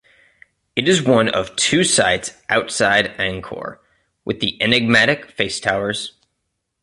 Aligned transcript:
It 0.75 0.87
is 0.87 1.03
one 1.03 1.29
of 1.29 1.55
two 1.55 1.83
sites 1.83 2.33
outside 2.49 3.15
Angkor 3.19 3.77
with 4.25 4.39
the 4.39 4.59
enigmatic 4.59 5.29
face-towers. 5.29 6.13